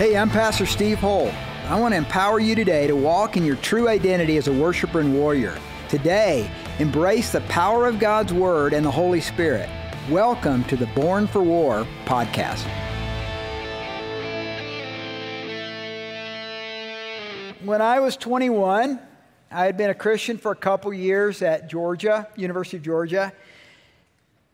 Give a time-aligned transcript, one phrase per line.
[0.00, 1.30] Hey, I'm Pastor Steve Holt.
[1.66, 5.00] I want to empower you today to walk in your true identity as a worshiper
[5.00, 5.58] and warrior.
[5.90, 9.68] Today, embrace the power of God's Word and the Holy Spirit.
[10.08, 12.66] Welcome to the Born for War podcast.
[17.62, 18.98] When I was 21,
[19.50, 23.34] I had been a Christian for a couple years at Georgia, University of Georgia.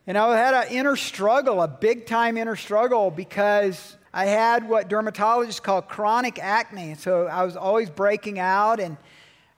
[0.08, 4.88] And I had an inner struggle, a big time inner struggle, because I had what
[4.88, 6.94] dermatologists call chronic acne.
[6.94, 8.96] So I was always breaking out, and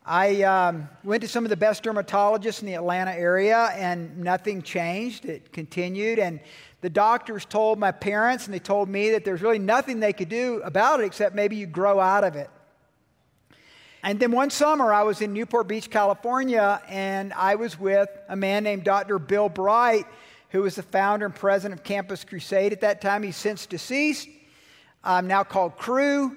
[0.04, 4.62] I um, went to some of the best dermatologists in the Atlanta area, and nothing
[4.62, 5.26] changed.
[5.26, 6.18] It continued.
[6.18, 6.40] And
[6.80, 10.28] the doctors told my parents, and they told me that there's really nothing they could
[10.28, 12.50] do about it except maybe you grow out of it.
[14.02, 18.34] And then one summer, I was in Newport Beach, California, and I was with a
[18.34, 19.20] man named Dr.
[19.20, 20.06] Bill Bright,
[20.48, 23.22] who was the founder and president of Campus Crusade at that time.
[23.22, 24.26] He's since deceased
[25.08, 26.36] um, now called Cru.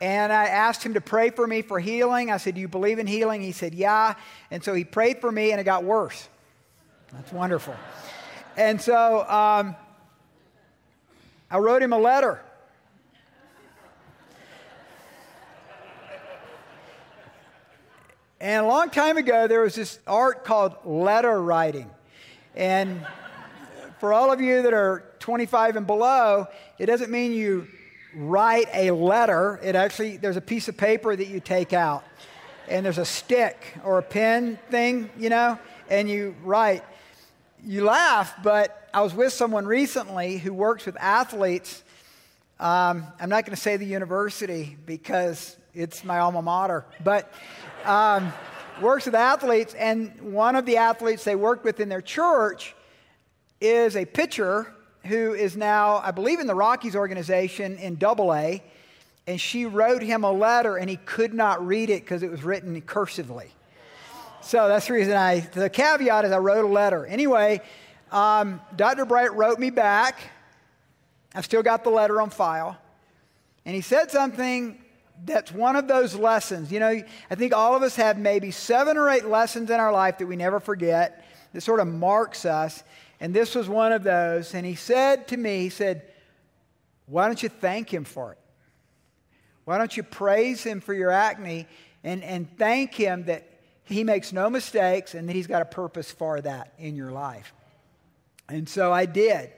[0.00, 2.30] And I asked him to pray for me for healing.
[2.30, 3.42] I said, Do you believe in healing?
[3.42, 4.14] He said, Yeah.
[4.52, 6.28] And so he prayed for me, and it got worse.
[7.12, 7.74] That's wonderful.
[8.56, 9.74] And so um,
[11.50, 12.40] I wrote him a letter.
[18.40, 21.90] And a long time ago, there was this art called letter writing.
[22.54, 23.04] And
[24.02, 27.68] for all of you that are 25 and below, it doesn't mean you
[28.16, 29.60] write a letter.
[29.62, 32.02] It actually, there's a piece of paper that you take out,
[32.68, 35.56] and there's a stick or a pen thing, you know,
[35.88, 36.82] and you write.
[37.64, 41.84] You laugh, but I was with someone recently who works with athletes.
[42.58, 47.32] Um, I'm not going to say the university because it's my alma mater, but
[47.84, 48.32] um,
[48.80, 52.74] works with athletes, and one of the athletes they work with in their church
[53.62, 54.72] is a pitcher
[55.06, 58.62] who is now, I believe, in the Rockies organization in Double A,
[59.26, 62.42] and she wrote him a letter, and he could not read it because it was
[62.42, 63.48] written cursively.
[64.40, 67.06] So that's the reason I, the caveat is I wrote a letter.
[67.06, 67.60] Anyway,
[68.10, 69.04] um, Dr.
[69.04, 70.18] Bright wrote me back.
[71.34, 72.76] I've still got the letter on file.
[73.64, 74.78] And he said something
[75.24, 76.72] that's one of those lessons.
[76.72, 79.92] You know, I think all of us have maybe seven or eight lessons in our
[79.92, 82.82] life that we never forget that sort of marks us.
[83.22, 84.52] And this was one of those.
[84.52, 86.02] And he said to me, he said,
[87.06, 88.38] Why don't you thank him for it?
[89.64, 91.68] Why don't you praise him for your acne
[92.02, 93.48] and, and thank him that
[93.84, 97.54] he makes no mistakes and that he's got a purpose for that in your life?
[98.48, 99.52] And so I did.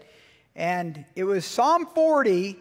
[0.54, 2.58] And it was Psalm 40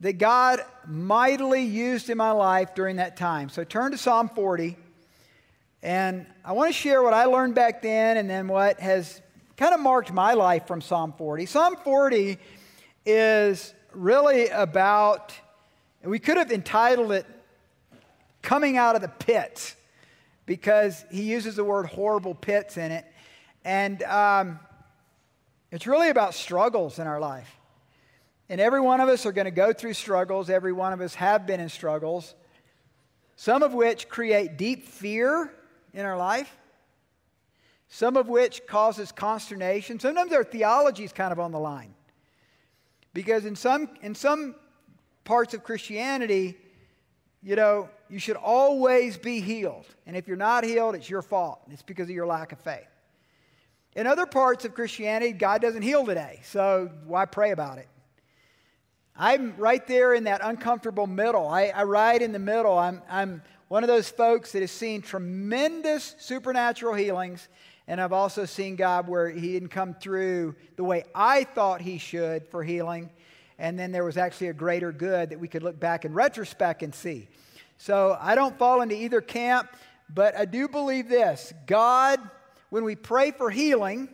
[0.00, 3.48] that God mightily used in my life during that time.
[3.48, 4.76] So turn to Psalm 40.
[5.82, 9.22] And I want to share what I learned back then and then what has
[9.56, 11.46] kind of marked my life from Psalm 40.
[11.46, 12.38] Psalm 40
[13.06, 15.32] is really about,
[16.02, 17.26] we could have entitled it
[18.42, 19.76] Coming Out of the Pits
[20.44, 23.06] because he uses the word horrible pits in it.
[23.64, 24.58] And um,
[25.70, 27.50] it's really about struggles in our life.
[28.48, 30.50] And every one of us are going to go through struggles.
[30.50, 32.34] Every one of us have been in struggles,
[33.36, 35.50] some of which create deep fear
[35.94, 36.54] in our life
[37.94, 40.00] some of which causes consternation.
[40.00, 41.94] Sometimes our theology is kind of on the line.
[43.12, 44.56] Because in some, in some
[45.22, 46.56] parts of Christianity,
[47.40, 49.86] you know, you should always be healed.
[50.06, 51.60] And if you're not healed, it's your fault.
[51.70, 52.88] It's because of your lack of faith.
[53.94, 57.86] In other parts of Christianity, God doesn't heal today, so why pray about it?
[59.16, 61.46] I'm right there in that uncomfortable middle.
[61.46, 62.76] I, I ride in the middle.
[62.76, 67.48] I'm, I'm one of those folks that has seen tremendous supernatural healings
[67.86, 71.98] and I've also seen God where He didn't come through the way I thought He
[71.98, 73.10] should for healing.
[73.58, 76.82] And then there was actually a greater good that we could look back in retrospect
[76.82, 77.28] and see.
[77.78, 79.68] So I don't fall into either camp,
[80.12, 82.18] but I do believe this God,
[82.70, 84.08] when we pray for healing,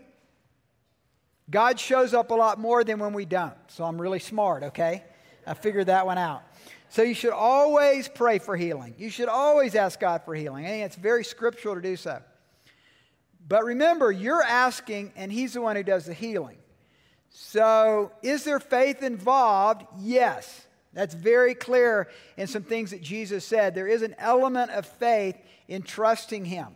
[1.48, 3.55] God shows up a lot more than when we don't.
[3.69, 5.05] So I'm really smart, okay?
[5.46, 6.43] I figured that one out.
[6.90, 8.94] So you should always pray for healing.
[8.99, 10.67] You should always ask God for healing.
[10.67, 12.20] I think it's very scriptural to do so.
[13.48, 16.58] But remember, you're asking, and He's the one who does the healing.
[17.31, 19.87] So, is there faith involved?
[19.98, 20.66] Yes.
[20.92, 23.75] That's very clear in some things that Jesus said.
[23.75, 25.37] There is an element of faith
[25.69, 26.69] in trusting Him.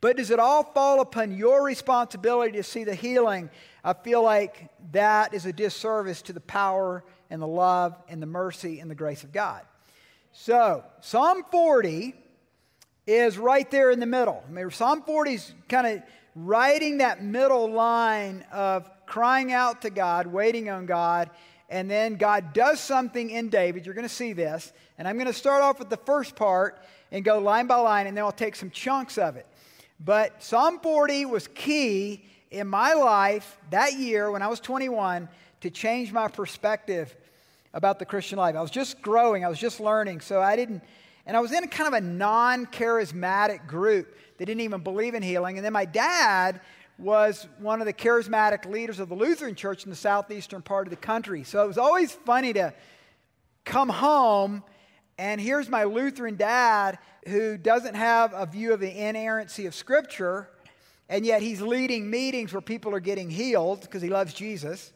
[0.00, 3.50] But does it all fall upon your responsibility to see the healing?
[3.84, 8.26] I feel like that is a disservice to the power and the love and the
[8.26, 9.62] mercy and the grace of God.
[10.32, 12.14] So, Psalm 40
[13.10, 14.42] is right there in the middle.
[14.48, 16.02] I mean, Psalm 40 is kind of
[16.34, 21.30] writing that middle line of crying out to God, waiting on God,
[21.68, 23.84] and then God does something in David.
[23.84, 24.72] You're going to see this.
[24.98, 26.78] And I'm going to start off with the first part
[27.10, 29.46] and go line by line, and then I'll take some chunks of it.
[29.98, 35.28] But Psalm 40 was key in my life that year when I was 21
[35.60, 37.14] to change my perspective
[37.72, 38.56] about the Christian life.
[38.56, 40.82] I was just growing, I was just learning, so I didn't,
[41.30, 45.22] and I was in kind of a non charismatic group that didn't even believe in
[45.22, 45.58] healing.
[45.58, 46.60] And then my dad
[46.98, 50.90] was one of the charismatic leaders of the Lutheran church in the southeastern part of
[50.90, 51.44] the country.
[51.44, 52.74] So it was always funny to
[53.64, 54.64] come home
[55.18, 56.98] and here's my Lutheran dad
[57.28, 60.48] who doesn't have a view of the inerrancy of Scripture,
[61.08, 64.92] and yet he's leading meetings where people are getting healed because he loves Jesus.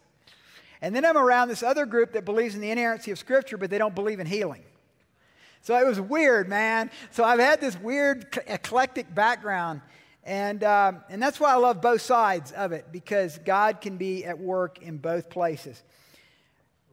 [0.82, 3.70] And then I'm around this other group that believes in the inerrancy of Scripture, but
[3.70, 4.64] they don't believe in healing.
[5.64, 6.90] So it was weird, man.
[7.10, 9.80] So I've had this weird eclectic background.
[10.22, 14.26] And, um, and that's why I love both sides of it, because God can be
[14.26, 15.82] at work in both places.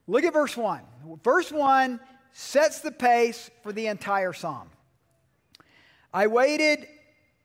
[0.08, 0.82] Look at verse 1.
[1.22, 2.00] Verse 1
[2.32, 4.70] sets the pace for the entire psalm.
[6.14, 6.88] I waited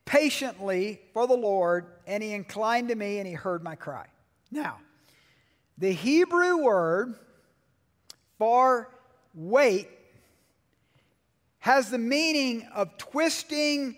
[0.04, 4.06] patiently for the Lord, and he inclined to me and he heard my cry.
[4.52, 4.78] Now,
[5.76, 7.16] the Hebrew word
[8.38, 8.94] for
[9.34, 9.88] wait
[11.66, 13.96] has the meaning of twisting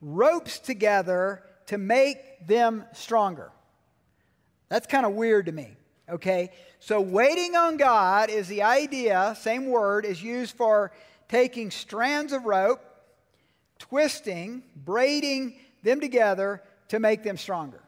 [0.00, 3.52] ropes together to make them stronger.
[4.70, 5.76] That's kind of weird to me,
[6.08, 6.50] okay?
[6.78, 10.92] So, waiting on God is the idea, same word, is used for
[11.28, 12.80] taking strands of rope,
[13.78, 17.82] twisting, braiding them together to make them stronger.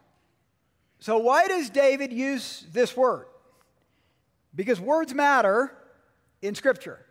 [0.99, 3.25] So, why does David use this word?
[4.55, 5.73] Because words matter
[6.43, 7.07] in Scripture.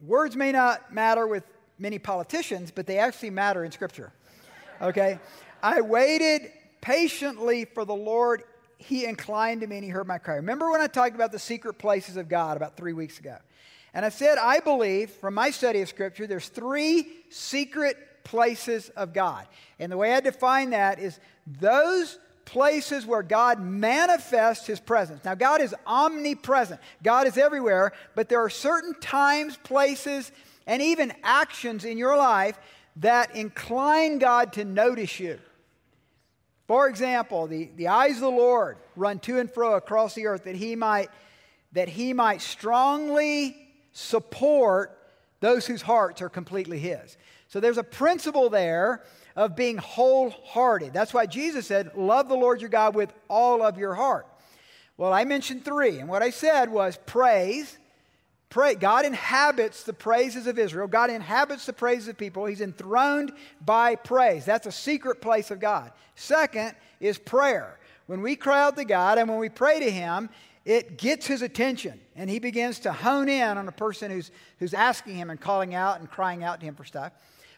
[0.00, 1.44] Words may not matter with
[1.78, 4.12] many politicians, but they actually matter in Scripture.
[4.80, 5.18] Okay?
[5.62, 8.44] I waited patiently for the Lord.
[8.78, 10.36] He inclined to me and he heard my cry.
[10.36, 13.36] Remember when I talked about the secret places of God about three weeks ago?
[13.92, 19.12] And I said, I believe from my study of Scripture, there's three secret places of
[19.12, 19.46] God.
[19.78, 22.18] And the way I define that is those
[22.48, 25.22] places where God manifests his presence.
[25.22, 30.32] Now, God is omnipresent, God is everywhere, but there are certain times, places,
[30.66, 32.58] and even actions in your life
[32.96, 35.38] that incline God to notice you.
[36.66, 40.44] For example, the, the eyes of the Lord run to and fro across the earth
[40.44, 41.10] that he might,
[41.72, 43.56] that he might strongly
[43.92, 44.98] support
[45.40, 47.18] those whose hearts are completely his.
[47.48, 49.02] So there's a principle there
[49.38, 50.92] of being wholehearted.
[50.92, 54.26] That's why Jesus said, Love the Lord your God with all of your heart.
[54.96, 57.78] Well, I mentioned three, and what I said was praise,
[58.50, 58.74] Pray.
[58.74, 60.88] God inhabits the praises of Israel.
[60.88, 62.46] God inhabits the praises of people.
[62.46, 63.30] He's enthroned
[63.64, 64.44] by praise.
[64.44, 65.92] That's a secret place of God.
[66.14, 67.78] Second is prayer.
[68.06, 70.30] When we cry out to God and when we pray to Him,
[70.64, 74.72] it gets His attention and He begins to hone in on a person who's, who's
[74.72, 77.12] asking Him and calling out and crying out to Him for stuff.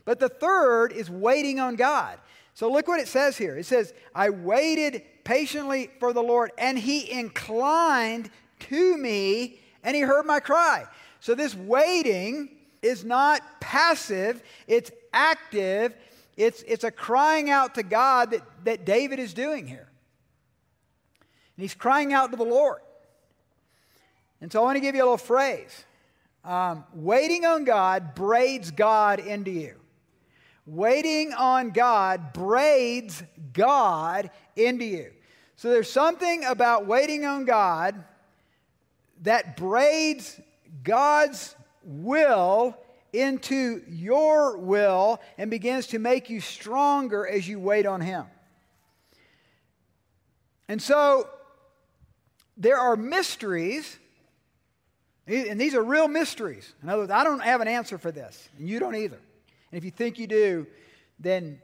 [0.04, 2.18] But the third is waiting on God.
[2.54, 3.56] So look what it says here.
[3.56, 8.30] It says, I waited patiently for the Lord, and He inclined
[8.60, 10.84] to me and he heard my cry.
[11.20, 12.50] So this waiting
[12.82, 15.94] is not passive, it's active.
[16.36, 19.88] It's, it's a crying out to God that, that David is doing here.
[21.56, 22.78] And he's crying out to the Lord.
[24.40, 25.84] And so I want to give you a little phrase.
[26.42, 29.79] Um, waiting on God braids God into you.
[30.70, 35.10] Waiting on God braids God into you.
[35.56, 38.04] So there's something about waiting on God
[39.22, 40.40] that braids
[40.84, 42.76] God's will
[43.12, 48.26] into your will and begins to make you stronger as you wait on Him.
[50.68, 51.28] And so
[52.56, 53.98] there are mysteries,
[55.26, 56.72] and these are real mysteries.
[56.80, 59.18] In other words, I don't have an answer for this, and you don't either.
[59.70, 60.66] And if you think you do,
[61.18, 61.60] then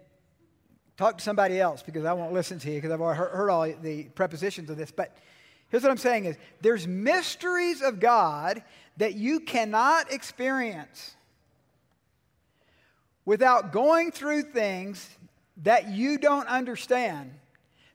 [0.97, 3.71] talk to somebody else because I won't listen to you because I've already heard all
[3.83, 4.91] the prepositions of this.
[4.91, 5.17] But
[5.69, 8.63] Here's what I'm saying is there's mysteries of God
[8.99, 11.15] that you cannot experience
[13.25, 15.09] without going through things
[15.63, 17.33] that you don't understand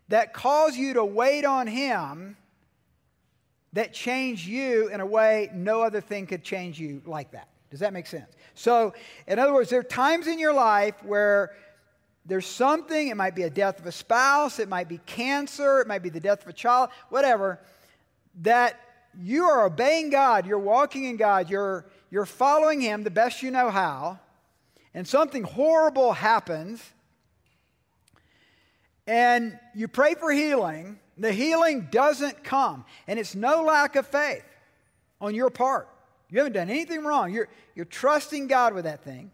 [0.10, 2.36] that cause you to wait on him
[3.74, 7.48] that change you in a way no other thing could change you like that.
[7.70, 8.34] Does that make sense?
[8.56, 8.94] So,
[9.28, 11.52] in other words, there are times in your life where
[12.26, 15.88] there's something, it might be a death of a spouse, it might be cancer, it
[15.88, 17.60] might be the death of a child, whatever,
[18.42, 18.80] that
[19.20, 23.52] you are obeying God, you're walking in God, you're, you're following Him the best you
[23.52, 24.20] know how,
[24.94, 26.84] and something horrible happens,
[29.08, 31.00] and you pray for healing.
[31.18, 34.46] The healing doesn't come, and it's no lack of faith
[35.20, 35.90] on your part.
[36.32, 37.32] You haven't done anything wrong.
[37.34, 39.32] You're, you're trusting God with that thing.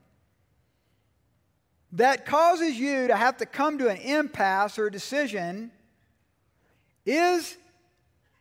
[1.93, 5.71] That causes you to have to come to an impasse or a decision.
[7.05, 7.55] Is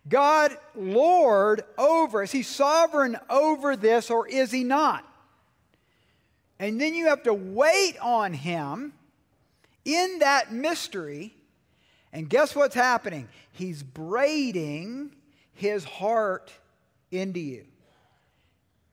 [0.08, 2.22] God Lord over?
[2.22, 5.04] Is He sovereign over this or is He not?
[6.58, 8.94] And then you have to wait on Him
[9.84, 11.34] in that mystery.
[12.12, 13.28] And guess what's happening?
[13.52, 15.14] He's braiding
[15.52, 16.52] His heart
[17.10, 17.66] into you.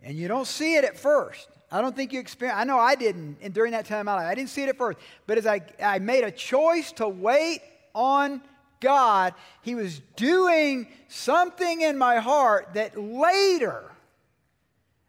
[0.03, 1.47] And you don't see it at first.
[1.71, 2.59] I don't think you experience.
[2.59, 4.27] I know I didn't and during that time in my life.
[4.27, 4.99] I didn't see it at first.
[5.25, 7.61] But as I, I made a choice to wait
[7.95, 8.41] on
[8.79, 13.89] God, He was doing something in my heart that later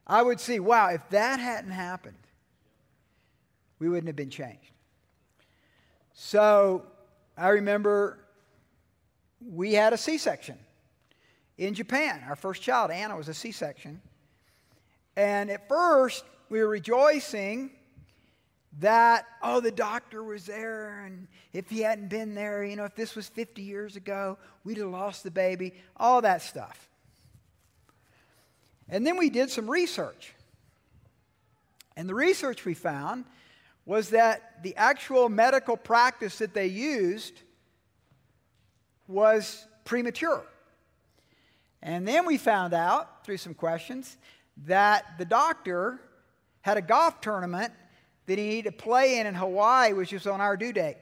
[0.06, 2.16] I would see, wow, if that hadn't happened,
[3.78, 4.70] we wouldn't have been changed.
[6.12, 6.86] So
[7.36, 8.20] I remember
[9.44, 10.58] we had a C section
[11.58, 12.22] in Japan.
[12.28, 14.00] Our first child, Anna, was a C section.
[15.16, 17.71] And at first, we were rejoicing
[18.80, 22.97] that, oh, the doctor was there, and if he hadn't been there, you know, if
[22.97, 26.88] this was 50 years ago, we'd have lost the baby, all that stuff.
[28.88, 30.35] And then we did some research.
[31.97, 33.25] And the research we found
[33.87, 37.42] was that the actual medical practice that they used
[39.06, 40.44] was premature.
[41.83, 44.16] And then we found out through some questions
[44.66, 46.00] that the doctor
[46.62, 47.73] had a golf tournament
[48.26, 50.96] that he needed to play in in Hawaii, which was on our due date.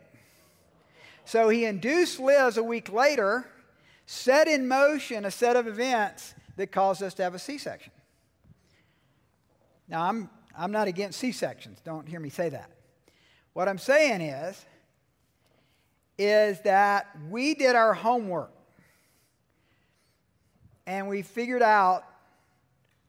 [1.24, 3.46] So he induced Liz a week later,
[4.06, 7.92] set in motion a set of events that caused us to have a C section.
[9.88, 11.78] Now, I'm, I'm not against C sections.
[11.84, 12.70] Don't hear me say that.
[13.52, 14.64] What I'm saying is,
[16.18, 18.52] is that we did our homework
[20.86, 22.04] and we figured out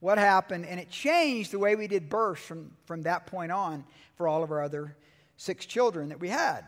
[0.03, 3.85] what happened, and it changed the way we did births from, from that point on
[4.17, 4.97] for all of our other
[5.37, 6.65] six children that we had.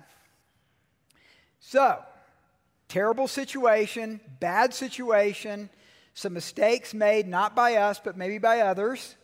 [1.59, 2.01] So,
[2.87, 5.69] terrible situation, bad situation,
[6.13, 9.17] some mistakes made, not by us, but maybe by others.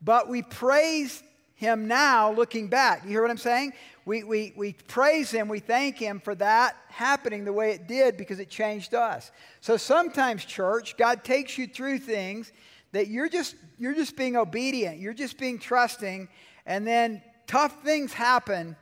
[0.00, 1.22] But we praise
[1.54, 3.04] him now looking back.
[3.04, 3.72] You hear what I'm saying?
[4.04, 8.16] We, we, we praise him, we thank him for that happening the way it did
[8.16, 9.30] because it changed us.
[9.60, 12.52] So sometimes, church, God takes you through things
[12.90, 16.28] that you're just, you're just being obedient, you're just being trusting,
[16.66, 18.76] and then tough things happen,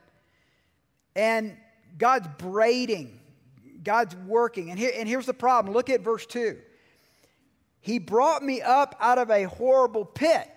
[1.14, 1.56] and
[1.98, 3.20] God's braiding,
[3.82, 4.70] God's working.
[4.70, 6.56] And, here, and here's the problem look at verse 2.
[7.82, 10.48] He brought me up out of a horrible pit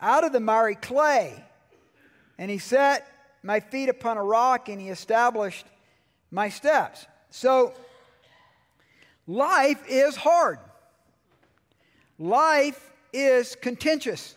[0.00, 1.44] out of the miry clay.
[2.38, 3.06] And he set
[3.42, 5.66] my feet upon a rock and he established
[6.30, 7.06] my steps.
[7.30, 7.74] So,
[9.26, 10.58] life is hard.
[12.18, 14.34] Life is contentious.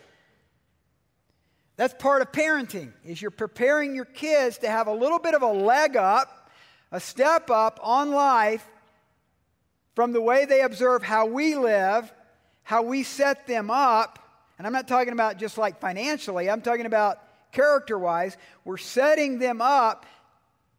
[1.75, 5.41] That's part of parenting is you're preparing your kids to have a little bit of
[5.41, 6.49] a leg up,
[6.91, 8.65] a step up on life
[9.95, 12.11] from the way they observe how we live,
[12.63, 14.22] how we set them up,
[14.57, 17.19] and I'm not talking about just like financially, I'm talking about
[17.51, 18.37] character wise.
[18.65, 20.05] We're setting them up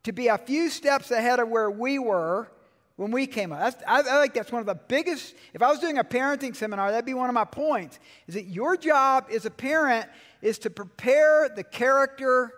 [0.05, 2.51] to be a few steps ahead of where we were
[2.97, 3.61] when we came up.
[3.61, 6.55] That's, I, I think that's one of the biggest, if I was doing a parenting
[6.55, 10.09] seminar, that'd be one of my points, is that your job as a parent
[10.43, 12.53] is to prepare the character,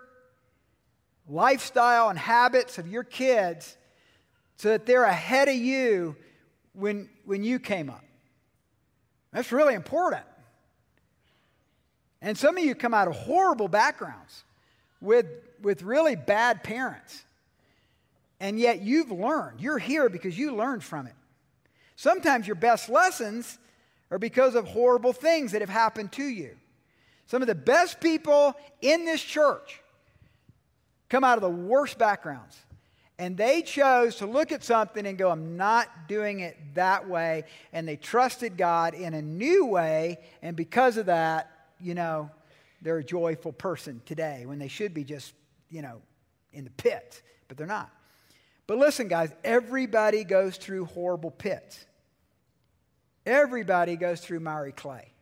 [1.27, 3.77] lifestyle, and habits of your kids
[4.57, 6.15] so that they're ahead of you
[6.73, 8.03] when, when you came up.
[9.31, 10.23] That's really important.
[12.21, 14.43] And some of you come out of horrible backgrounds
[15.01, 15.27] with,
[15.61, 17.23] with really bad parents.
[18.39, 19.61] And yet you've learned.
[19.61, 21.13] You're here because you learned from it.
[21.95, 23.57] Sometimes your best lessons
[24.11, 26.55] are because of horrible things that have happened to you.
[27.25, 29.81] Some of the best people in this church
[31.09, 32.57] come out of the worst backgrounds.
[33.19, 37.45] And they chose to look at something and go, I'm not doing it that way.
[37.73, 40.19] And they trusted God in a new way.
[40.43, 42.29] And because of that, you know,
[42.81, 45.33] they're a joyful person today when they should be just,
[45.69, 46.01] you know,
[46.53, 47.91] in the pit, but they're not.
[48.67, 51.85] But listen, guys, everybody goes through horrible pits.
[53.25, 55.13] Everybody goes through miry clay.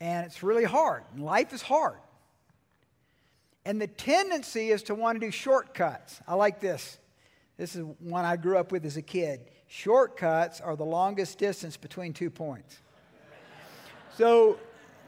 [0.00, 1.04] And it's really hard.
[1.16, 1.98] Life is hard.
[3.64, 6.20] And the tendency is to want to do shortcuts.
[6.26, 6.98] I like this.
[7.56, 9.40] This is one I grew up with as a kid.
[9.68, 12.80] Shortcuts are the longest distance between two points.
[14.16, 14.58] So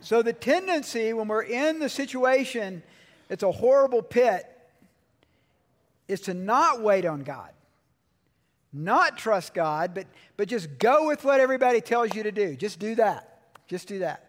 [0.05, 2.83] so the tendency when we're in the situation,
[3.31, 4.45] it's a horrible pit,
[6.09, 7.49] is to not wait on God,
[8.71, 10.07] not trust God, but,
[10.37, 12.55] but just go with what everybody tells you to do.
[12.55, 13.41] Just do that.
[13.67, 14.29] Just do that.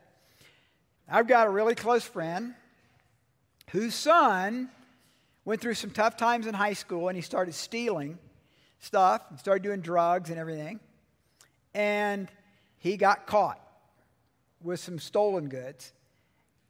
[1.10, 2.54] I've got a really close friend
[3.72, 4.70] whose son
[5.44, 8.18] went through some tough times in high school and he started stealing
[8.80, 10.80] stuff and started doing drugs and everything.
[11.74, 12.30] And
[12.78, 13.60] he got caught
[14.66, 15.94] with some stolen goods.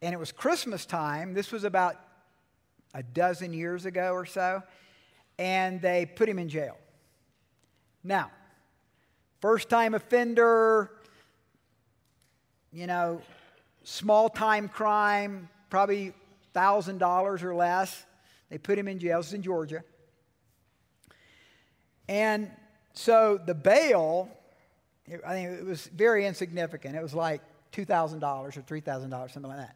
[0.02, 1.34] And it was Christmas time.
[1.34, 1.96] This was about
[2.94, 4.62] a dozen years ago or so.
[5.40, 6.78] And they put him in jail.
[8.04, 8.30] Now,
[9.42, 10.92] first time offender,
[12.72, 13.22] you know,
[13.84, 16.14] small time crime, probably
[16.54, 18.06] $1,000 or less.
[18.50, 19.20] They put him in jail.
[19.20, 19.84] Is in Georgia.
[22.08, 22.52] And
[22.94, 24.30] so the bail,
[25.25, 26.96] I think it was very insignificant.
[26.96, 27.42] It was like
[27.75, 29.75] $2,000 or $3,000, something like that.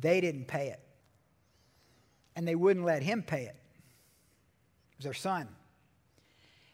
[0.00, 0.80] They didn't pay it.
[2.36, 3.56] And they wouldn't let him pay it.
[4.92, 5.48] It was their son.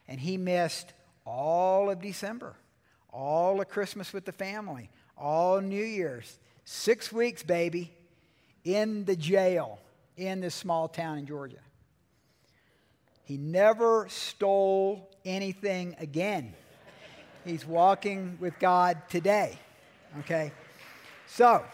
[0.06, 0.92] And he missed
[1.25, 2.54] all of December,
[3.11, 6.38] all of Christmas with the family, all New Year's.
[6.64, 7.92] Six weeks, baby,
[8.64, 9.78] in the jail
[10.16, 11.58] in this small town in Georgia.
[13.25, 16.54] He never stole anything again.
[17.44, 19.58] He's walking with God today.
[20.21, 20.52] Okay?
[21.26, 21.64] So,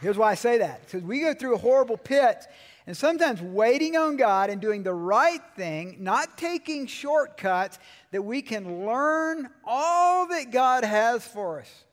[0.00, 0.84] here's why I say that.
[0.84, 2.46] Because we go through a horrible pits,
[2.86, 7.78] and sometimes waiting on God and doing the right thing, not taking shortcuts,
[8.10, 11.84] that we can learn all that God has for us.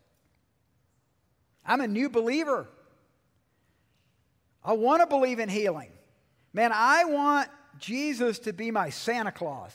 [1.66, 2.68] I'm a new believer.
[4.64, 5.92] I want to believe in healing.
[6.54, 9.74] Man, I want Jesus to be my Santa Claus.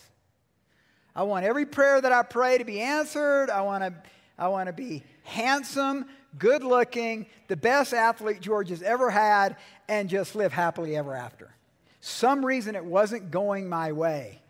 [1.15, 3.51] I want every prayer that I pray to be answered.
[3.51, 3.95] I want to,
[4.43, 6.05] I want to be handsome,
[6.37, 9.55] good looking, the best athlete George has ever had,
[9.89, 11.55] and just live happily ever after.
[12.01, 14.43] Some reason it wasn't going my way.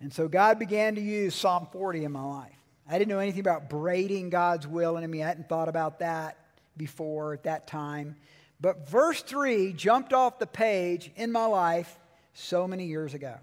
[0.00, 2.52] And so God began to use Psalm 40 in my life.
[2.88, 5.24] I didn't know anything about braiding God's will into me.
[5.24, 6.38] I hadn't thought about that
[6.76, 8.14] before at that time.
[8.60, 11.98] But verse 3 jumped off the page in my life
[12.32, 13.34] so many years ago.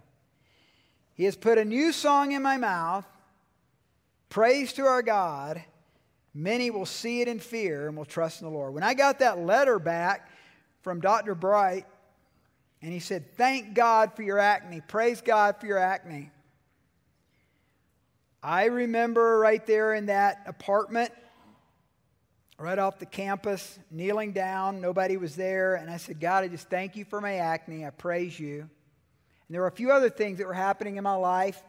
[1.16, 3.06] He has put a new song in my mouth,
[4.30, 5.64] praise to our God.
[6.34, 8.74] Many will see it in fear and will trust in the Lord.
[8.74, 10.30] When I got that letter back
[10.82, 11.34] from Dr.
[11.34, 11.86] Bright,
[12.82, 16.32] and he said, Thank God for your acne, praise God for your acne.
[18.44, 21.12] I remember right there in that apartment
[22.58, 24.80] right off the campus, kneeling down.
[24.82, 25.76] Nobody was there.
[25.76, 27.86] And I said, God, I just thank you for my acne.
[27.86, 28.60] I praise you.
[28.60, 28.70] And
[29.50, 31.62] there were a few other things that were happening in my life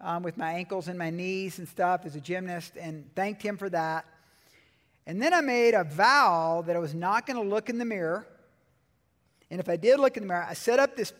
[0.00, 3.56] um, with my ankles and my knees and stuff as a gymnast, and thanked Him
[3.56, 4.04] for that.
[5.06, 7.84] And then I made a vow that I was not going to look in the
[7.84, 8.26] mirror.
[9.50, 11.12] And if I did look in the mirror, I set up this.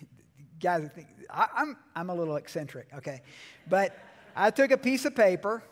[0.60, 0.88] Guys,
[1.30, 3.20] I, I'm, I'm a little eccentric, okay?
[3.68, 3.96] But
[4.34, 5.62] I took a piece of paper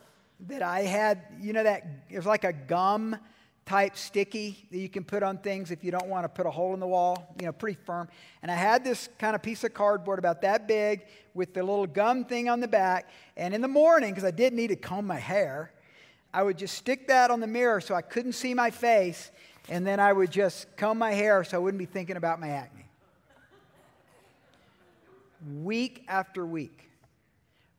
[0.40, 3.16] that I had, you know, that it was like a gum
[3.66, 6.50] type sticky that you can put on things if you don't want to put a
[6.50, 8.08] hole in the wall, you know, pretty firm.
[8.42, 11.86] And I had this kind of piece of cardboard about that big with the little
[11.86, 13.08] gum thing on the back.
[13.36, 15.72] And in the morning, because I did need to comb my hair,
[16.32, 19.30] I would just stick that on the mirror so I couldn't see my face.
[19.68, 22.50] And then I would just comb my hair so I wouldn't be thinking about my
[22.50, 22.84] acne.
[25.62, 26.90] week after week,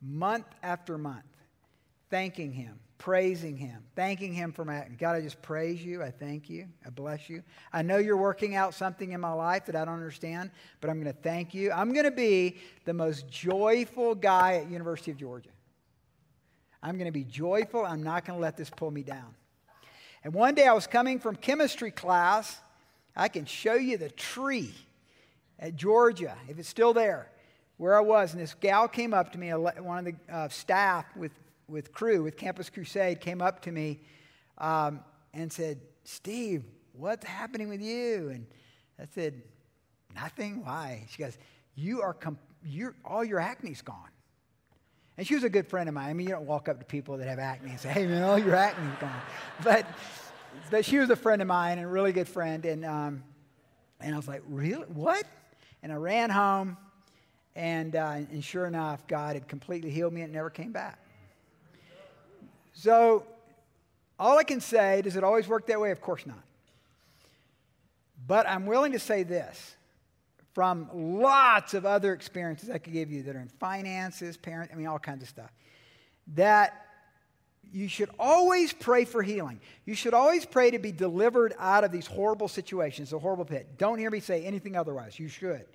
[0.02, 1.26] month after month
[2.10, 6.02] thanking Him, praising Him, thanking Him for my God, I just praise you.
[6.02, 6.68] I thank you.
[6.86, 7.44] I bless you.
[7.72, 11.02] I know you're working out something in my life that I don't understand, but I'm
[11.02, 11.72] going to thank you.
[11.72, 15.50] I'm going to be the most joyful guy at University of Georgia.
[16.82, 17.86] I'm going to be joyful.
[17.86, 19.36] I'm not going to let this pull me down.
[20.24, 22.60] And one day I was coming from chemistry class.
[23.16, 24.74] I can show you the tree
[25.60, 27.30] at Georgia, if it's still there,
[27.78, 28.34] where I was.
[28.34, 31.32] And this gal came up to me, one of the uh, staff with
[31.68, 34.02] with Cru, with Campus Crusade, came up to me
[34.58, 35.00] um,
[35.34, 38.30] and said, Steve, what's happening with you?
[38.30, 38.46] And
[39.00, 39.42] I said,
[40.16, 40.64] Nothing.
[40.64, 41.06] Why?
[41.10, 41.38] She goes,
[41.76, 44.10] You are, comp- you're, all your acne's gone.
[45.18, 46.10] And she was a good friend of mine.
[46.10, 48.24] I mean, you don't walk up to people that have acne and say, Hey, man,
[48.24, 49.22] all your acne's gone.
[49.64, 49.86] But,
[50.72, 52.66] but she was a friend of mine and a really good friend.
[52.66, 53.24] And, um,
[54.00, 54.86] and I was like, Really?
[54.86, 55.26] What?
[55.84, 56.78] And I ran home.
[57.58, 61.00] And, uh, and sure enough, God had completely healed me and never came back.
[62.76, 63.24] So,
[64.20, 65.92] all I can say, does it always work that way?
[65.92, 66.44] Of course not.
[68.28, 69.76] But I'm willing to say this
[70.54, 74.76] from lots of other experiences I could give you that are in finances, parent, I
[74.76, 75.52] mean, all kinds of stuff.
[76.36, 76.86] That
[77.72, 79.60] you should always pray for healing.
[79.86, 83.78] You should always pray to be delivered out of these horrible situations, the horrible pit.
[83.78, 85.20] Don't hear me say anything otherwise.
[85.20, 85.66] You should.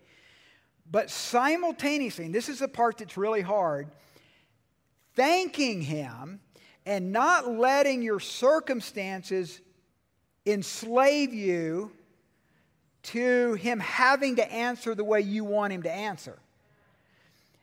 [0.90, 3.88] But simultaneously, and this is the part that's really hard,
[5.14, 6.40] thanking Him
[6.86, 9.60] and not letting your circumstances
[10.46, 11.92] enslave you
[13.02, 16.38] to Him having to answer the way you want Him to answer.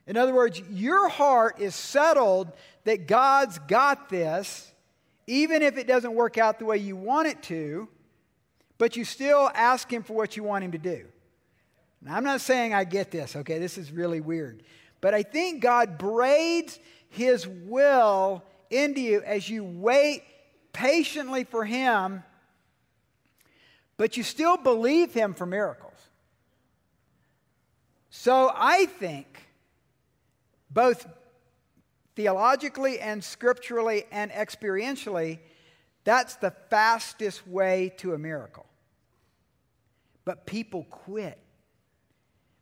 [0.06, 2.52] In other words, your heart is settled
[2.86, 4.72] that God's got this,
[5.28, 7.90] even if it doesn't work out the way you want it to,
[8.78, 11.06] but you still ask Him for what you want Him to do.
[12.02, 13.60] Now, I'm not saying I get this, okay?
[13.60, 14.64] This is really weird.
[15.02, 20.24] But I think God braids His will into you as you wait
[20.74, 22.24] patiently for Him,
[23.98, 25.94] but you still believe Him for miracles.
[28.10, 29.28] So I think
[30.70, 31.08] both
[32.16, 35.40] theologically and scripturally and experientially,
[36.04, 38.66] that's the fastest way to a miracle.
[40.26, 41.38] But people quit.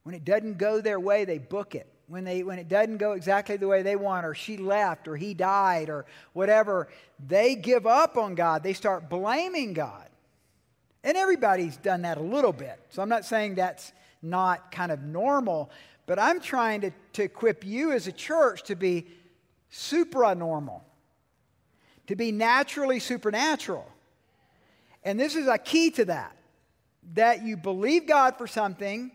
[0.03, 1.91] When it doesn't go their way, they book it.
[2.07, 5.17] When, they, when it doesn't go exactly the way they want, or she left, or
[5.17, 6.87] he died, or whatever,
[7.27, 8.61] they give up on God.
[8.61, 10.07] They start blaming God.
[11.03, 12.79] And everybody's done that a little bit.
[12.89, 13.91] So I'm not saying that's
[14.21, 15.71] not kind of normal,
[16.05, 19.07] but I'm trying to, to equip you as a church to be
[19.71, 20.81] supranormal,
[22.07, 23.87] to be naturally supernatural.
[25.03, 26.35] And this is a key to that
[27.13, 29.11] that you believe God for something,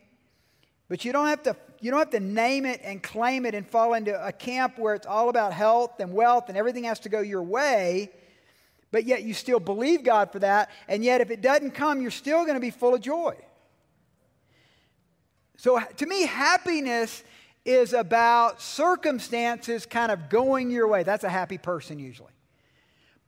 [0.88, 3.66] but you don't have to you don't have to name it and claim it and
[3.66, 7.09] fall into a camp where it's all about health and wealth and everything has to
[7.09, 8.11] go your way.
[8.93, 12.11] But yet you still believe God for that, and yet if it doesn't come, you're
[12.11, 13.37] still going to be full of joy.
[15.57, 17.23] So to me, happiness
[17.64, 21.03] is about circumstances kind of going your way.
[21.03, 22.33] That's a happy person usually.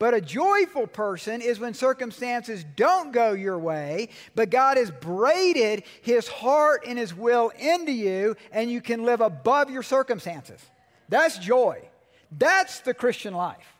[0.03, 5.85] But a joyful person is when circumstances don't go your way, but God has braided
[6.01, 10.61] his heart and his will into you, and you can live above your circumstances.
[11.09, 11.89] That's joy.
[12.37, 13.77] That's the Christian life.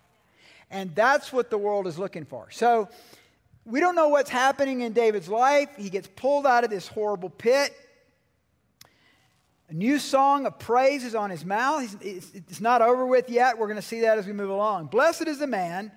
[0.71, 2.53] And that's what the world is looking for.
[2.53, 2.89] So
[3.65, 5.71] we don't know what's happening in David's life.
[5.77, 7.75] He gets pulled out of this horrible pit.
[9.71, 11.97] A new song of praise is on his mouth.
[12.01, 13.59] It's not over with yet.
[13.59, 14.87] We're going to see that as we move along.
[14.87, 15.91] Blessed is the man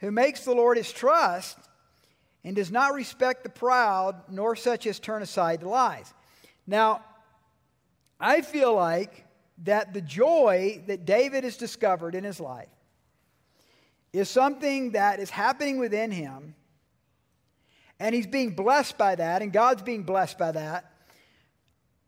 [0.00, 1.58] who makes the Lord his trust
[2.42, 6.12] and does not respect the proud, nor such as turn aside the lies.
[6.66, 7.04] Now,
[8.18, 9.26] I feel like
[9.64, 12.68] that the joy that David has discovered in his life
[14.12, 16.54] is something that is happening within him,
[17.98, 20.90] and he's being blessed by that, and God's being blessed by that.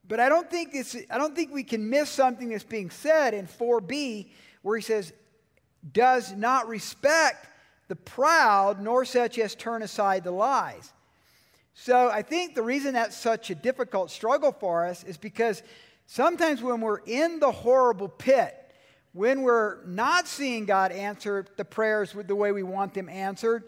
[0.09, 3.35] But I don't think it's, I don't think we can miss something that's being said
[3.35, 4.31] in 4b
[4.62, 5.12] where he says,
[5.92, 7.46] does not respect
[7.88, 10.92] the proud, nor such as turn aside the lies.
[11.75, 15.62] So I think the reason that's such a difficult struggle for us is because
[16.07, 18.57] sometimes when we're in the horrible pit,
[19.12, 23.64] when we're not seeing God answer the prayers the way we want them answered,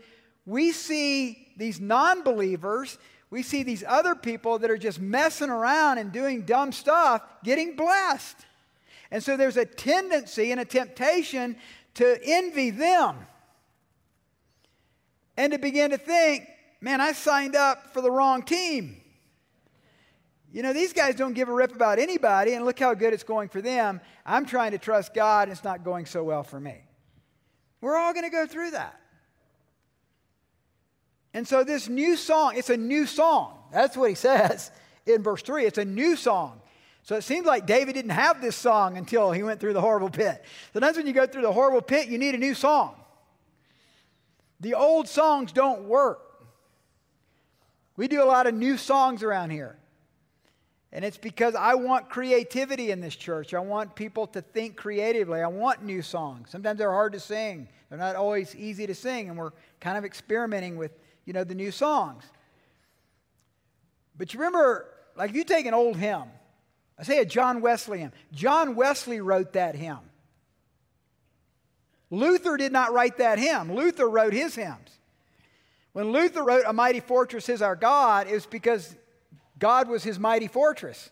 [0.47, 2.99] we see these non believers
[3.35, 7.75] we see these other people that are just messing around and doing dumb stuff getting
[7.75, 8.37] blessed.
[9.11, 11.57] And so there's a tendency and a temptation
[11.95, 13.17] to envy them
[15.37, 16.47] and to begin to think,
[16.81, 19.01] man, I signed up for the wrong team.
[20.53, 23.25] You know, these guys don't give a rip about anybody, and look how good it's
[23.25, 24.01] going for them.
[24.25, 26.77] I'm trying to trust God, and it's not going so well for me.
[27.81, 29.01] We're all going to go through that.
[31.35, 33.59] And so this new song, it's a new song.
[33.73, 34.71] That's what he says
[35.05, 35.67] in verse 3.
[35.67, 36.61] It's a new song.
[37.03, 40.09] So it seems like David didn't have this song until he went through the horrible
[40.09, 40.43] pit.
[40.73, 42.95] Sometimes when you go through the horrible pit, you need a new song.
[44.65, 46.23] The old songs don't work.
[47.99, 49.77] We do a lot of new songs around here.
[50.91, 53.53] And it's because I want creativity in this church.
[53.53, 55.43] I want people to think creatively.
[55.43, 56.49] I want new songs.
[56.49, 59.51] Sometimes they're hard to sing, they're not always easy to sing, and we're
[59.81, 60.93] kind of experimenting with
[61.27, 62.25] you know, the new songs.
[64.17, 66.25] But you remember, like you take an old hymn,
[66.99, 68.13] I say a John Wesley hymn.
[68.33, 69.99] John Wesley wrote that hymn.
[72.15, 73.75] Luther did not write that hymn.
[73.75, 74.99] Luther wrote his hymns.
[75.93, 78.97] When Luther wrote A Mighty Fortress is Our God, it was because
[79.59, 81.11] God was his mighty fortress.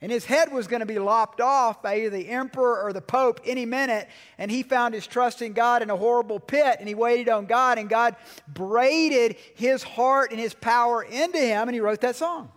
[0.00, 3.00] And his head was going to be lopped off by either the emperor or the
[3.00, 4.08] pope any minute.
[4.38, 6.76] And he found his trust in God in a horrible pit.
[6.78, 7.78] And he waited on God.
[7.78, 8.14] And God
[8.46, 11.68] braided his heart and his power into him.
[11.68, 12.52] And he wrote that song.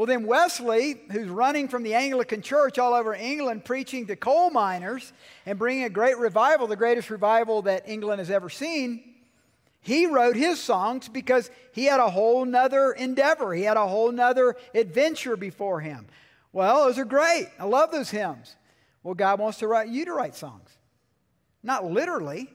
[0.00, 4.48] Well, then Wesley, who's running from the Anglican Church all over England, preaching to coal
[4.48, 5.12] miners
[5.44, 9.02] and bringing a great revival, the greatest revival that England has ever seen,
[9.82, 13.52] he wrote his songs because he had a whole nother endeavor.
[13.52, 16.06] He had a whole nother adventure before him.
[16.50, 17.48] Well, those are great.
[17.58, 18.56] I love those hymns.
[19.02, 20.70] Well, God wants to write you to write songs.
[21.62, 22.50] Not literally,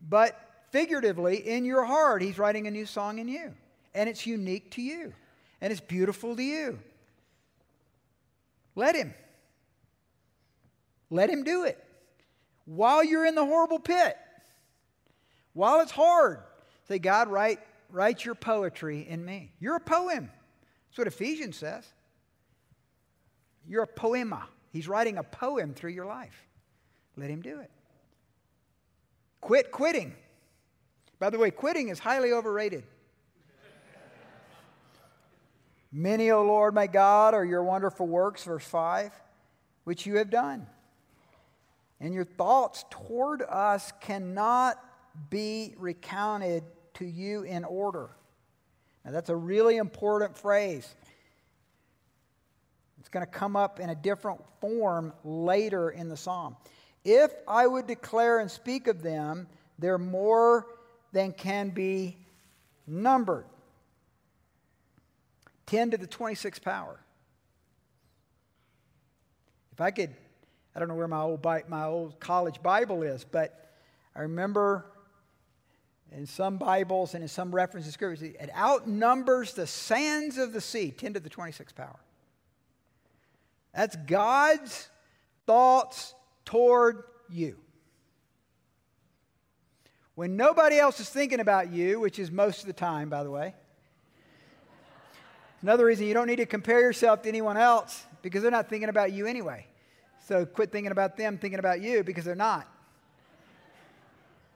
[0.00, 2.22] but figuratively in your heart.
[2.22, 3.52] He's writing a new song in you.
[3.94, 5.12] And it's unique to you.
[5.64, 6.78] And it's beautiful to you.
[8.74, 9.14] Let him.
[11.08, 11.82] Let him do it.
[12.66, 14.14] While you're in the horrible pit.
[15.54, 16.40] While it's hard.
[16.86, 19.52] Say, God, write, write your poetry in me.
[19.58, 20.30] You're a poem.
[20.90, 21.86] That's what Ephesians says.
[23.66, 24.46] You're a poema.
[24.70, 26.46] He's writing a poem through your life.
[27.16, 27.70] Let him do it.
[29.40, 30.14] Quit quitting.
[31.18, 32.84] By the way, quitting is highly overrated.
[35.96, 39.12] Many, O Lord my God, are your wonderful works, verse 5,
[39.84, 40.66] which you have done.
[42.00, 44.76] And your thoughts toward us cannot
[45.30, 48.10] be recounted to you in order.
[49.04, 50.92] Now, that's a really important phrase.
[52.98, 56.56] It's going to come up in a different form later in the psalm.
[57.04, 59.46] If I would declare and speak of them,
[59.78, 60.66] they're more
[61.12, 62.16] than can be
[62.84, 63.44] numbered.
[65.66, 67.00] 10 to the 26th power.
[69.72, 70.14] If I could,
[70.74, 73.72] I don't know where my old, my old college Bible is, but
[74.14, 74.86] I remember
[76.12, 80.92] in some Bibles and in some references, scriptures, it outnumbers the sands of the sea,
[80.92, 81.98] 10 to the 26th power.
[83.74, 84.88] That's God's
[85.46, 87.56] thoughts toward you.
[90.14, 93.30] When nobody else is thinking about you, which is most of the time, by the
[93.30, 93.54] way.
[95.64, 98.90] Another reason you don't need to compare yourself to anyone else because they're not thinking
[98.90, 99.66] about you anyway.
[100.26, 102.68] So quit thinking about them thinking about you because they're not.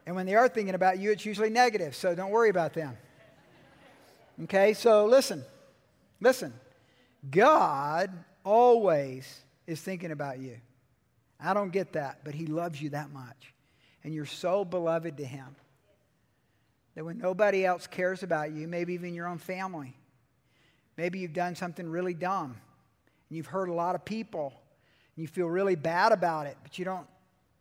[0.04, 2.94] And when they are thinking about you, it's usually negative, so don't worry about them.
[4.42, 5.46] Okay, so listen,
[6.20, 6.52] listen.
[7.30, 8.12] God
[8.44, 10.58] always is thinking about you.
[11.40, 13.54] I don't get that, but He loves you that much.
[14.04, 15.56] And you're so beloved to Him
[16.96, 19.96] that when nobody else cares about you, maybe even your own family,
[20.98, 22.56] maybe you've done something really dumb
[23.28, 24.52] and you've hurt a lot of people
[25.16, 27.06] and you feel really bad about it, but you don't,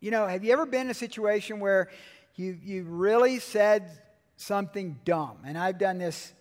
[0.02, 1.89] you know, have you ever been in a situation where
[2.36, 3.89] you, you really said
[4.36, 5.38] something dumb?
[5.45, 6.34] And I've done this,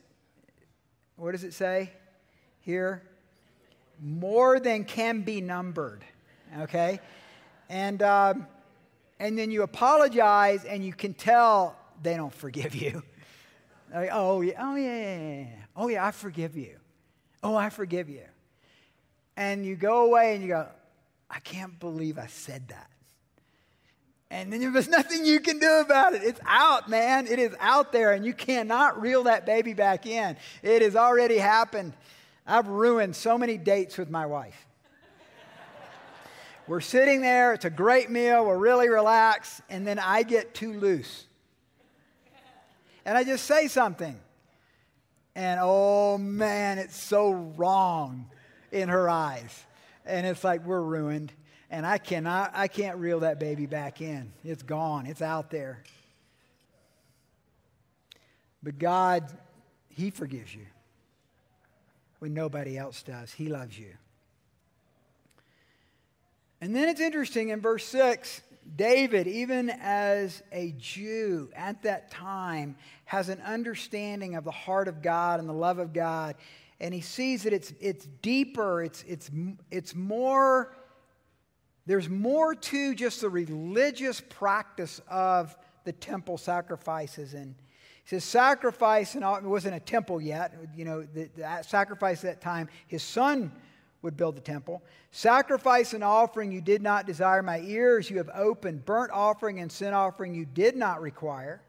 [1.14, 1.92] what does it say
[2.62, 3.04] here?
[4.00, 6.04] more than can be numbered.
[6.60, 7.00] Okay?
[7.68, 8.46] And, um,
[9.18, 13.02] and then you apologize, and you can tell they don't forgive you.
[13.94, 15.46] Like, oh, yeah, oh, yeah, yeah, yeah.
[15.76, 16.76] Oh, yeah, I forgive you.
[17.42, 18.24] Oh, I forgive you.
[19.36, 20.66] And you go away and you go,
[21.30, 22.90] I can't believe I said that.
[24.30, 26.22] And then there's nothing you can do about it.
[26.22, 27.26] It's out, man.
[27.26, 30.36] It is out there, and you cannot reel that baby back in.
[30.62, 31.92] It has already happened.
[32.46, 34.66] I've ruined so many dates with my wife.
[36.66, 40.72] we're sitting there, it's a great meal, we're really relaxed, and then I get too
[40.72, 41.26] loose.
[43.04, 44.18] And I just say something.
[45.36, 48.30] And oh man, it's so wrong
[48.72, 49.64] in her eyes.
[50.06, 51.30] And it's like we're ruined.
[51.70, 54.32] And I cannot, I can't reel that baby back in.
[54.44, 55.82] It's gone, it's out there.
[58.62, 59.30] But God,
[59.90, 60.64] He forgives you
[62.18, 63.30] when nobody else does.
[63.30, 63.92] He loves you.
[66.62, 68.40] And then it's interesting in verse 6
[68.74, 75.02] David, even as a Jew at that time, has an understanding of the heart of
[75.02, 76.34] God and the love of God.
[76.80, 79.30] And he sees that it's, it's deeper, it's, it's,
[79.70, 80.76] it's more,
[81.86, 87.34] there's more to just the religious practice of the temple sacrifices.
[87.34, 87.54] And
[88.04, 90.54] he says, sacrifice, and it wasn't a temple yet.
[90.76, 93.52] You know, the, the sacrifice at that time, his son
[94.06, 94.82] would build the temple.
[95.10, 97.42] Sacrifice and offering you did not desire.
[97.42, 98.84] My ears you have opened.
[98.84, 101.60] Burnt offering and sin offering you did not require.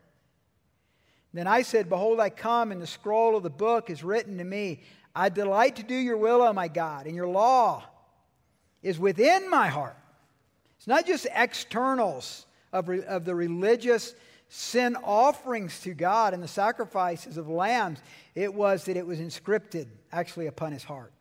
[1.33, 4.43] Then I said, Behold, I come, and the scroll of the book is written to
[4.43, 4.81] me.
[5.15, 7.83] I delight to do your will, O my God, and your law
[8.83, 9.97] is within my heart.
[10.77, 14.13] It's not just externals of, re, of the religious
[14.49, 17.99] sin offerings to God and the sacrifices of lambs,
[18.35, 21.11] it was that it was inscripted actually upon his heart.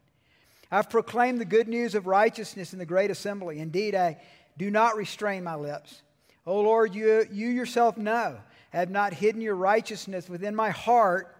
[0.70, 3.60] I've proclaimed the good news of righteousness in the great assembly.
[3.60, 4.18] Indeed, I
[4.56, 6.02] do not restrain my lips.
[6.46, 8.36] O Lord, you, you yourself know,
[8.72, 11.36] I have not hidden your righteousness within my heart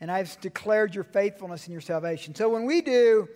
[0.00, 2.34] and I've declared your faithfulness and your salvation.
[2.34, 3.28] So when we do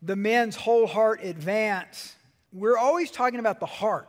[0.00, 2.16] the men's whole heart advance,
[2.52, 4.08] we're always talking about the heart.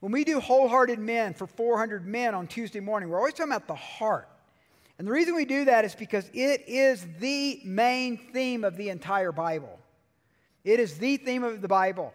[0.00, 3.66] When we do wholehearted men for 400 men on Tuesday morning, we're always talking about
[3.66, 4.28] the heart.
[4.98, 8.88] And the reason we do that is because it is the main theme of the
[8.88, 9.78] entire Bible.
[10.64, 12.12] It is the theme of the Bible.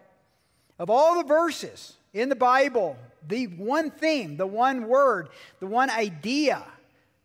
[0.78, 5.88] Of all the verses in the Bible, the one theme, the one word, the one
[5.88, 6.62] idea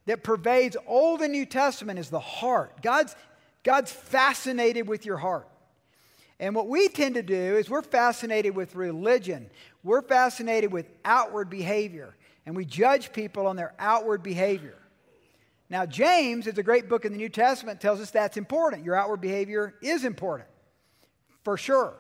[0.05, 2.81] that pervades Old and New Testament is the heart.
[2.81, 3.15] God's,
[3.63, 5.47] God's fascinated with your heart.
[6.39, 9.49] And what we tend to do is we're fascinated with religion.
[9.83, 12.15] We're fascinated with outward behavior.
[12.45, 14.78] And we judge people on their outward behavior.
[15.69, 18.83] Now, James is a great book in the New Testament, tells us that's important.
[18.83, 20.49] Your outward behavior is important,
[21.43, 21.93] for sure.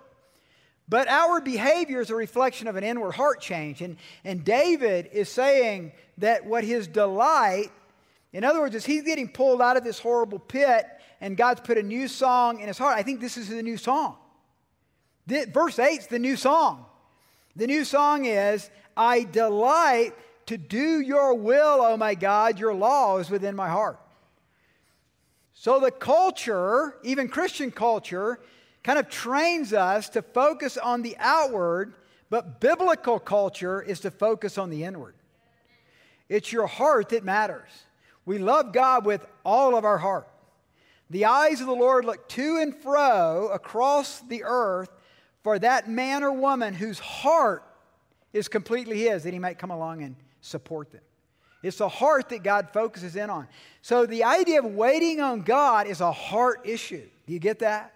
[0.87, 3.81] But outward behavior is a reflection of an inward heart change.
[3.81, 7.71] And, and David is saying that what his delight,
[8.33, 10.87] in other words, is he's getting pulled out of this horrible pit
[11.21, 12.97] and God's put a new song in his heart.
[12.97, 14.17] I think this is the new song.
[15.27, 16.85] The, verse 8 is the new song.
[17.55, 20.15] The new song is, I delight
[20.49, 23.99] to do your will, oh my God, your law is within my heart.
[25.53, 28.39] So the culture, even Christian culture,
[28.83, 31.93] kind of trains us to focus on the outward,
[32.31, 35.13] but biblical culture is to focus on the inward.
[36.29, 37.69] It's your heart that matters.
[38.25, 40.27] We love God with all of our heart.
[41.11, 44.89] The eyes of the Lord look to and fro across the earth
[45.43, 47.63] for that man or woman whose heart
[48.33, 51.01] is completely His, that He might come along and support them.
[51.61, 53.47] It's the heart that God focuses in on.
[53.81, 57.05] So the idea of waiting on God is a heart issue.
[57.27, 57.93] Do you get that?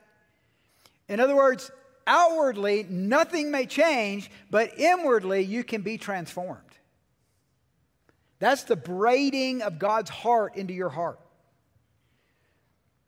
[1.08, 1.72] In other words,
[2.06, 6.60] outwardly, nothing may change, but inwardly, you can be transformed.
[8.40, 11.20] That's the braiding of God's heart into your heart.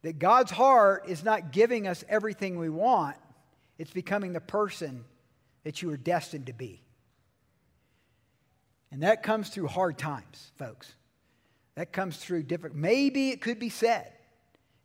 [0.03, 3.17] That God's heart is not giving us everything we want,
[3.77, 5.03] it's becoming the person
[5.65, 6.84] that you are destined to be.
[8.95, 10.95] And that comes through hard times, folks.
[11.75, 14.10] That comes through different, maybe it could be said,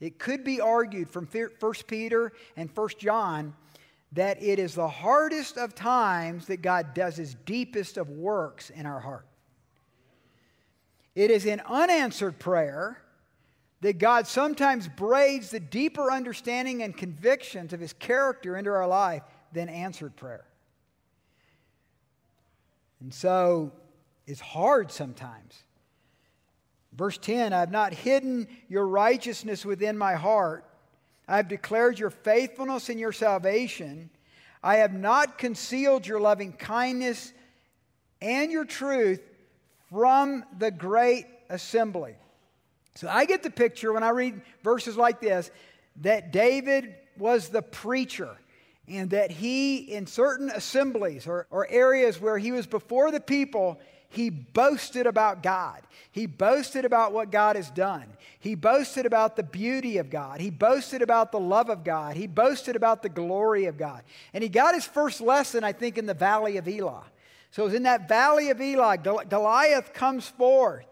[0.00, 3.54] it could be argued from 1 Peter and 1 John
[4.10, 8.84] that it is the hardest of times that God does his deepest of works in
[8.84, 9.28] our heart.
[11.14, 13.00] It is in unanswered prayer
[13.80, 19.22] that God sometimes braids the deeper understanding and convictions of his character into our life
[19.52, 20.46] than answered prayer.
[23.00, 23.70] And so
[24.26, 25.54] is hard sometimes.
[26.92, 30.64] Verse 10 I have not hidden your righteousness within my heart.
[31.28, 34.10] I have declared your faithfulness and your salvation.
[34.62, 37.32] I have not concealed your loving kindness
[38.20, 39.22] and your truth
[39.90, 42.14] from the great assembly.
[42.96, 45.50] So I get the picture when I read verses like this
[45.96, 48.36] that David was the preacher
[48.88, 53.80] and that he, in certain assemblies or, or areas where he was before the people,
[54.10, 55.80] he boasted about God.
[56.10, 58.04] He boasted about what God has done.
[58.40, 60.40] He boasted about the beauty of God.
[60.40, 62.16] He boasted about the love of God.
[62.16, 64.02] He boasted about the glory of God.
[64.34, 67.04] And he got his first lesson, I think, in the valley of Elah.
[67.52, 70.86] So it was in that valley of Elah, Goliath comes forth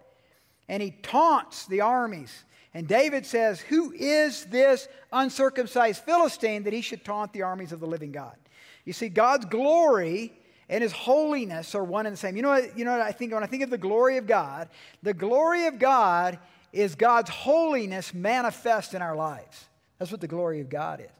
[0.68, 2.44] and he taunts the armies.
[2.72, 7.80] And David says, Who is this uncircumcised Philistine that he should taunt the armies of
[7.80, 8.36] the living God?
[8.84, 10.32] You see, God's glory
[10.68, 12.36] and his holiness are one and the same.
[12.36, 14.26] You know what, you know what I think when I think of the glory of
[14.26, 14.68] God?
[15.02, 16.38] The glory of God
[16.72, 19.64] is God's holiness manifest in our lives.
[19.98, 21.16] That's what the glory of God is.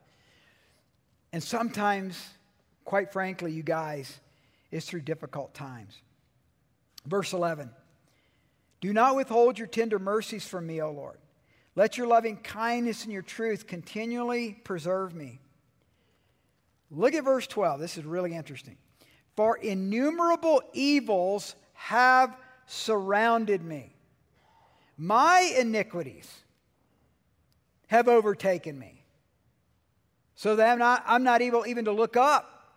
[1.33, 2.23] And sometimes,
[2.85, 4.21] quite frankly, you guys,
[4.71, 5.95] it's through difficult times.
[7.07, 7.71] Verse 11
[8.81, 11.19] Do not withhold your tender mercies from me, O Lord.
[11.75, 15.41] Let your loving kindness and your truth continually preserve me.
[16.91, 17.81] Look at verse 12.
[17.81, 18.77] This is really interesting.
[19.39, 23.95] For innumerable evils have surrounded me.
[24.97, 26.29] My iniquities
[27.87, 29.05] have overtaken me,
[30.35, 32.75] so that I'm not, I'm not able even to look up.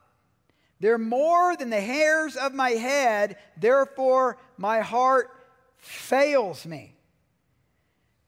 [0.80, 5.32] They're more than the hairs of my head, therefore my heart
[5.78, 6.94] fails me.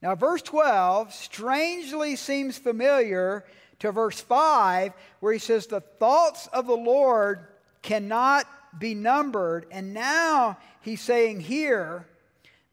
[0.02, 3.46] Now, verse 12 strangely seems familiar
[3.78, 7.50] to verse 5, where he says, The thoughts of the Lord
[7.84, 8.48] cannot
[8.80, 9.68] be numbered.
[9.70, 12.08] And now he's saying here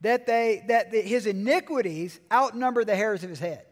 [0.00, 3.66] that, they, that the, his iniquities outnumber the hairs of his head.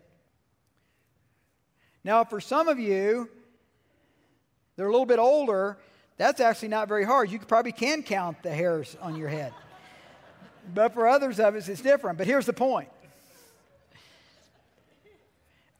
[2.04, 3.30] Now, for some of you,
[4.76, 5.78] they're a little bit older,
[6.16, 7.30] that's actually not very hard.
[7.30, 9.52] You probably can count the hairs on your head.
[10.74, 12.18] But for others of us, it's different.
[12.18, 12.88] But here's the point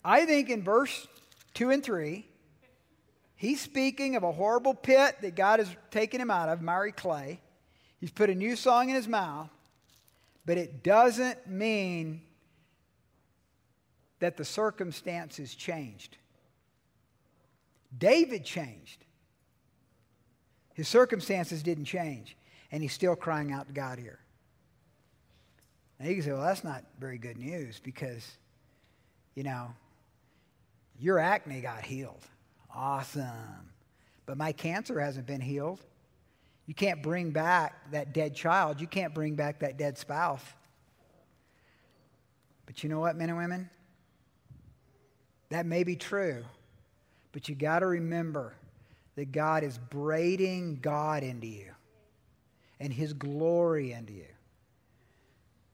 [0.04, 1.06] I think in verse
[1.54, 2.28] 2 and 3,
[3.39, 7.41] he's speaking of a horrible pit that God has taken him out of, miry clay.
[7.99, 9.49] He's put a new song in his mouth,
[10.45, 12.20] but it doesn't mean
[14.20, 16.16] that the circumstances changed.
[17.97, 19.05] David changed.
[20.74, 22.36] His circumstances didn't change,
[22.70, 24.18] and he's still crying out to God here.
[25.99, 28.24] Now you can say, well, that's not very good news because,
[29.34, 29.72] you know,
[31.01, 32.22] your acne got healed.
[32.74, 33.70] Awesome.
[34.26, 35.80] But my cancer hasn't been healed.
[36.66, 38.80] You can't bring back that dead child.
[38.80, 40.42] You can't bring back that dead spouse.
[42.66, 43.70] But you know what, men and women?
[45.48, 46.44] That may be true.
[47.32, 48.54] But you got to remember
[49.16, 51.70] that God is braiding God into you
[52.78, 54.26] and His glory into you.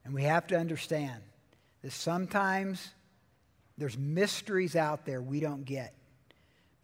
[0.05, 1.21] And we have to understand
[1.81, 2.93] that sometimes
[3.77, 5.93] there's mysteries out there we don't get.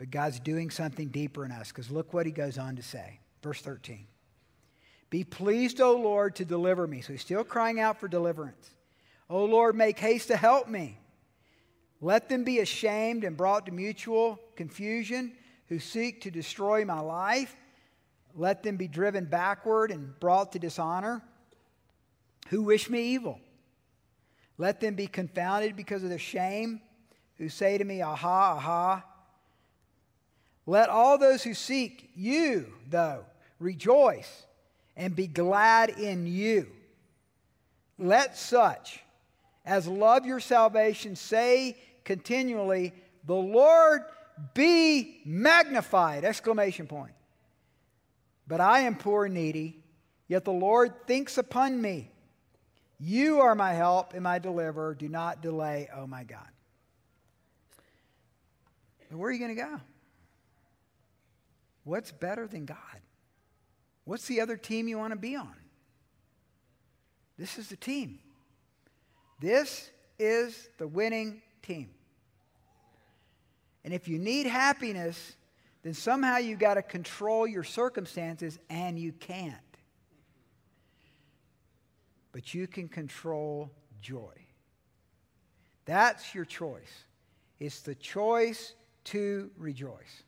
[0.02, 3.20] But God's doing something deeper in us because look what he goes on to say.
[3.44, 4.08] Verse 13.
[5.12, 7.02] Be pleased, O Lord, to deliver me.
[7.02, 8.72] So he's still crying out for deliverance.
[9.30, 10.98] O Lord, make haste to help me.
[12.02, 15.34] Let them be ashamed and brought to mutual confusion
[15.68, 17.56] who seek to destroy my life.
[18.34, 21.22] Let them be driven backward and brought to dishonor
[22.48, 23.40] who wish me evil.
[24.58, 26.82] Let them be confounded because of their shame
[27.38, 29.04] who say to me, Aha, aha.
[30.66, 33.26] Let all those who seek you, though,
[33.60, 34.46] rejoice
[34.96, 36.68] and be glad in you.
[37.98, 39.02] Let such
[39.66, 42.94] as love your salvation say continually,
[43.26, 44.02] The Lord
[44.54, 46.24] be magnified!
[46.24, 47.14] Exclamation point.
[48.48, 49.82] But I am poor and needy,
[50.28, 52.12] yet the Lord thinks upon me.
[53.00, 54.94] You are my help and my deliverer.
[54.94, 56.48] Do not delay, oh my God.
[59.10, 59.82] Where are you going to go?
[61.84, 62.78] What's better than God?
[64.06, 65.56] What's the other team you want to be on?
[67.38, 68.20] This is the team.
[69.40, 71.90] This is the winning team.
[73.84, 75.36] And if you need happiness,
[75.82, 79.56] then somehow you've got to control your circumstances, and you can't
[82.32, 83.72] but you can control
[84.02, 84.34] joy.
[85.86, 87.06] That's your choice.
[87.60, 88.74] It's the choice
[89.06, 90.24] to rejoice.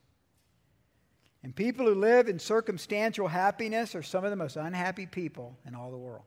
[1.44, 5.76] And people who live in circumstantial happiness are some of the most unhappy people in
[5.76, 6.24] all the world.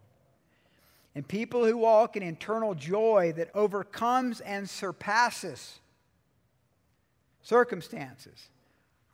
[1.15, 5.81] And people who walk in internal joy that overcomes and surpasses
[7.43, 8.49] circumstances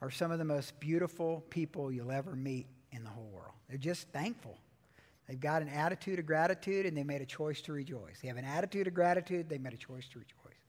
[0.01, 3.53] are some of the most beautiful people you'll ever meet in the whole world.
[3.69, 4.57] They're just thankful.
[5.29, 8.19] They've got an attitude of gratitude and they made a choice to rejoice.
[8.21, 10.59] They have an attitude of gratitude, they made a choice to rejoice.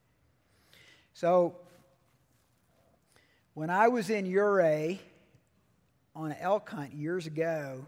[1.14, 1.57] So,
[3.55, 5.01] when I was in Ouray
[6.14, 7.84] on an elk hunt years ago,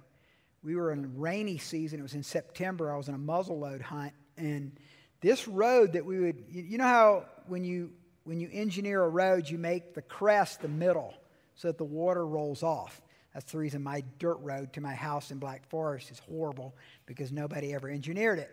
[0.63, 2.01] we were in rainy season.
[2.01, 2.93] It was in September.
[2.93, 4.13] I was in a muzzleload hunt.
[4.37, 4.73] And
[5.21, 7.93] this road that we would, you know how when you,
[8.25, 11.15] when you engineer a road, you make the crest the middle
[11.55, 13.01] so that the water rolls off.
[13.33, 16.75] That's the reason my dirt road to my house in Black Forest is horrible
[17.05, 18.51] because nobody ever engineered it.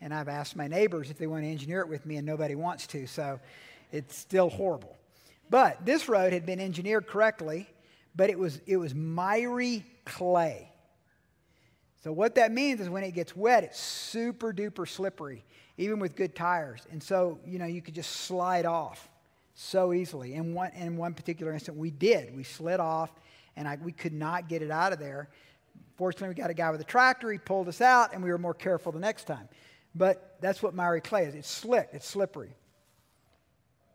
[0.00, 2.54] And I've asked my neighbors if they want to engineer it with me, and nobody
[2.54, 3.40] wants to, so
[3.90, 4.96] it's still horrible.
[5.50, 7.68] But this road had been engineered correctly,
[8.14, 10.70] but it was, it was miry clay.
[12.02, 15.44] So, what that means is when it gets wet, it's super duper slippery,
[15.76, 16.86] even with good tires.
[16.90, 19.08] And so, you know, you could just slide off
[19.54, 20.34] so easily.
[20.34, 22.34] In one, in one particular instant, we did.
[22.36, 23.10] We slid off
[23.58, 25.28] and I, we could not get it out of there.
[25.96, 27.32] Fortunately, we got a guy with a tractor.
[27.32, 29.48] He pulled us out, and we were more careful the next time.
[29.96, 32.54] But that's what miry clay is it's slick, it's slippery.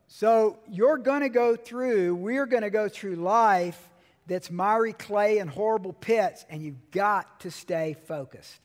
[0.08, 3.90] So you're going to go through, we're going to go through life
[4.28, 8.60] that's miry clay and horrible pits, and you've got to stay focused.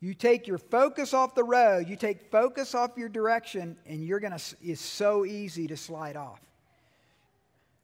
[0.00, 4.20] You take your focus off the road, you take focus off your direction, and you're
[4.20, 6.40] going to, it's so easy to slide off.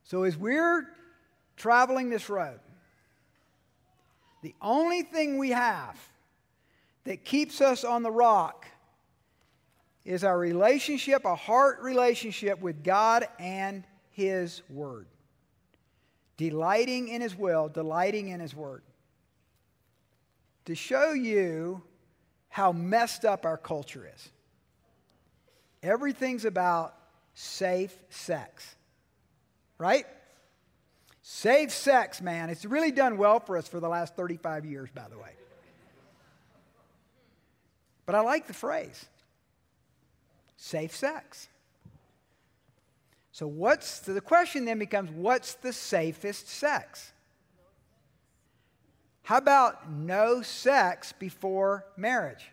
[0.05, 0.89] So as we're
[1.57, 2.61] traveling this road,
[4.43, 5.99] the only thing we have
[7.05, 8.67] that keeps us on the rock
[10.05, 15.07] is our relationship, a heart relationship with God and His Word.
[16.37, 18.83] Delighting in His will, delighting in His Word.
[20.67, 21.83] To show you
[22.49, 24.29] how messed up our culture is.
[25.83, 26.95] Everything's about
[27.35, 28.75] safe sex,
[29.79, 30.07] right?
[31.23, 32.51] Safe sex, man.
[32.51, 35.33] It's really done well for us for the last 35 years, by the way.
[38.07, 39.05] But I like the phrase
[40.57, 41.49] safe sex.
[43.37, 47.13] So, what's the question then becomes what's the safest sex?
[49.25, 52.47] How about no sex before marriage?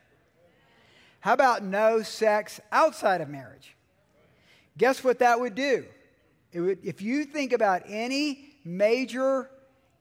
[1.22, 3.78] How about no sex outside of marriage?
[4.78, 5.86] Guess what that would do?
[6.54, 9.50] Would, if you think about any major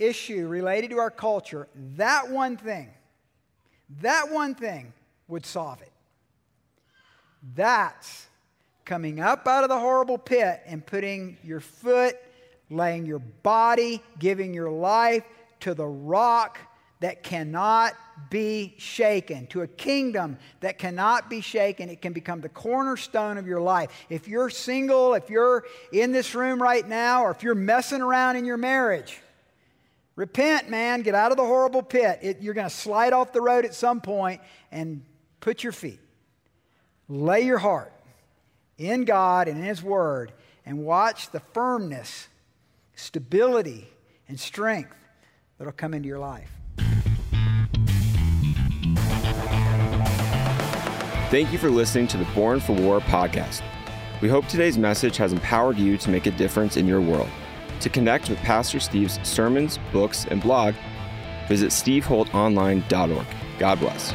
[0.00, 2.90] issue related to our culture, that one thing,
[4.00, 4.92] that one thing
[5.28, 5.92] would solve it.
[7.54, 8.26] That's
[8.92, 12.14] coming up out of the horrible pit and putting your foot,
[12.68, 15.24] laying your body, giving your life
[15.60, 16.58] to the rock
[17.00, 17.94] that cannot
[18.28, 21.88] be shaken, to a kingdom that cannot be shaken.
[21.88, 23.90] It can become the cornerstone of your life.
[24.10, 28.36] If you're single, if you're in this room right now, or if you're messing around
[28.36, 29.22] in your marriage,
[30.16, 31.00] repent, man.
[31.00, 32.18] Get out of the horrible pit.
[32.20, 35.02] It, you're going to slide off the road at some point and
[35.40, 35.98] put your feet,
[37.08, 37.90] lay your heart
[38.78, 40.32] in God and in His Word,
[40.64, 42.28] and watch the firmness,
[42.94, 43.88] stability,
[44.28, 44.96] and strength
[45.58, 46.50] that'll come into your life.
[51.30, 53.62] Thank you for listening to the Born for War podcast.
[54.20, 57.30] We hope today's message has empowered you to make a difference in your world.
[57.80, 60.74] To connect with Pastor Steve's sermons, books, and blog,
[61.48, 63.26] visit steveholtonline.org.
[63.58, 64.12] God bless.